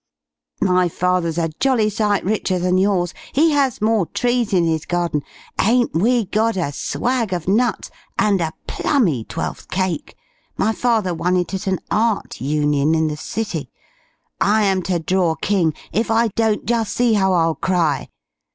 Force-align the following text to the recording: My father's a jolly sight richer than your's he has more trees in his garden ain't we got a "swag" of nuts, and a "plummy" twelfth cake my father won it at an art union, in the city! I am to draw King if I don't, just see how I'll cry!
My 0.63 0.89
father's 0.89 1.37
a 1.37 1.51
jolly 1.59 1.87
sight 1.87 2.25
richer 2.25 2.57
than 2.57 2.79
your's 2.79 3.13
he 3.33 3.51
has 3.51 3.81
more 3.83 4.07
trees 4.07 4.51
in 4.51 4.63
his 4.65 4.83
garden 4.83 5.21
ain't 5.61 5.93
we 5.93 6.25
got 6.25 6.57
a 6.57 6.71
"swag" 6.73 7.33
of 7.33 7.47
nuts, 7.47 7.91
and 8.17 8.41
a 8.41 8.51
"plummy" 8.65 9.23
twelfth 9.23 9.69
cake 9.69 10.15
my 10.57 10.73
father 10.73 11.13
won 11.13 11.37
it 11.37 11.53
at 11.53 11.67
an 11.67 11.79
art 11.91 12.41
union, 12.41 12.95
in 12.95 13.09
the 13.09 13.15
city! 13.15 13.69
I 14.39 14.63
am 14.63 14.81
to 14.89 14.97
draw 14.97 15.35
King 15.35 15.75
if 15.91 16.09
I 16.09 16.29
don't, 16.29 16.65
just 16.65 16.95
see 16.95 17.13
how 17.13 17.33
I'll 17.33 17.53
cry! 17.53 18.09